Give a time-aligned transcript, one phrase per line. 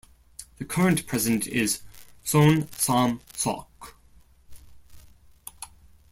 [0.57, 1.83] The current president is
[2.23, 3.89] Son Sam-seok.